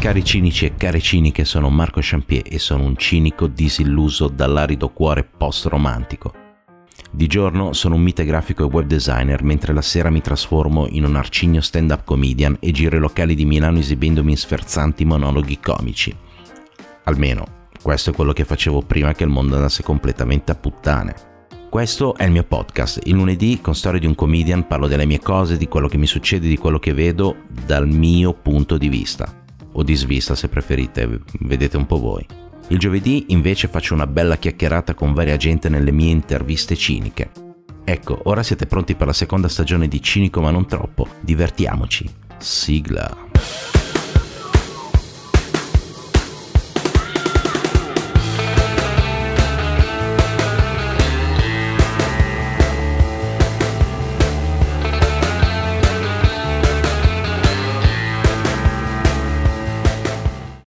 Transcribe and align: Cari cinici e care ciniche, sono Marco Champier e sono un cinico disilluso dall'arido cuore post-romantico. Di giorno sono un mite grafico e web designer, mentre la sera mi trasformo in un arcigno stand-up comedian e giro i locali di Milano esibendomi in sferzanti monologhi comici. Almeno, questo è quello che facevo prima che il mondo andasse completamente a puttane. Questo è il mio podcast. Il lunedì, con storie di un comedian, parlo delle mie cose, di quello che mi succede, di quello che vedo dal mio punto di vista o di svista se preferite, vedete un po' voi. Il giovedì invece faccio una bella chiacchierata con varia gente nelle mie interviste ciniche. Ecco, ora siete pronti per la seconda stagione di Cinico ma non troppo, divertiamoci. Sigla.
Cari 0.00 0.24
cinici 0.24 0.64
e 0.64 0.76
care 0.76 0.98
ciniche, 0.98 1.44
sono 1.44 1.68
Marco 1.68 2.00
Champier 2.02 2.42
e 2.46 2.58
sono 2.58 2.84
un 2.84 2.96
cinico 2.96 3.46
disilluso 3.46 4.28
dall'arido 4.28 4.88
cuore 4.88 5.24
post-romantico. 5.24 6.32
Di 7.10 7.26
giorno 7.26 7.74
sono 7.74 7.96
un 7.96 8.00
mite 8.00 8.24
grafico 8.24 8.62
e 8.62 8.70
web 8.72 8.86
designer, 8.86 9.42
mentre 9.42 9.74
la 9.74 9.82
sera 9.82 10.08
mi 10.08 10.22
trasformo 10.22 10.86
in 10.88 11.04
un 11.04 11.16
arcigno 11.16 11.60
stand-up 11.60 12.04
comedian 12.04 12.56
e 12.60 12.70
giro 12.70 12.96
i 12.96 12.98
locali 12.98 13.34
di 13.34 13.44
Milano 13.44 13.78
esibendomi 13.78 14.30
in 14.30 14.38
sferzanti 14.38 15.04
monologhi 15.04 15.60
comici. 15.60 16.16
Almeno, 17.04 17.66
questo 17.82 18.08
è 18.08 18.14
quello 18.14 18.32
che 18.32 18.46
facevo 18.46 18.80
prima 18.80 19.12
che 19.12 19.24
il 19.24 19.30
mondo 19.30 19.56
andasse 19.56 19.82
completamente 19.82 20.50
a 20.50 20.54
puttane. 20.54 21.14
Questo 21.68 22.16
è 22.16 22.24
il 22.24 22.32
mio 22.32 22.44
podcast. 22.44 23.00
Il 23.04 23.16
lunedì, 23.16 23.60
con 23.60 23.74
storie 23.74 24.00
di 24.00 24.06
un 24.06 24.14
comedian, 24.14 24.66
parlo 24.66 24.88
delle 24.88 25.04
mie 25.04 25.20
cose, 25.20 25.58
di 25.58 25.68
quello 25.68 25.88
che 25.88 25.98
mi 25.98 26.06
succede, 26.06 26.48
di 26.48 26.56
quello 26.56 26.78
che 26.78 26.94
vedo 26.94 27.36
dal 27.66 27.86
mio 27.86 28.32
punto 28.32 28.78
di 28.78 28.88
vista 28.88 29.34
o 29.72 29.82
di 29.82 29.94
svista 29.94 30.34
se 30.34 30.48
preferite, 30.48 31.20
vedete 31.40 31.76
un 31.76 31.86
po' 31.86 31.98
voi. 31.98 32.26
Il 32.68 32.78
giovedì 32.78 33.26
invece 33.28 33.68
faccio 33.68 33.94
una 33.94 34.06
bella 34.06 34.36
chiacchierata 34.36 34.94
con 34.94 35.12
varia 35.12 35.36
gente 35.36 35.68
nelle 35.68 35.90
mie 35.90 36.10
interviste 36.10 36.76
ciniche. 36.76 37.30
Ecco, 37.84 38.20
ora 38.24 38.42
siete 38.42 38.66
pronti 38.66 38.94
per 38.94 39.08
la 39.08 39.12
seconda 39.12 39.48
stagione 39.48 39.88
di 39.88 40.00
Cinico 40.00 40.40
ma 40.40 40.50
non 40.50 40.66
troppo, 40.66 41.08
divertiamoci. 41.20 42.08
Sigla. 42.38 43.28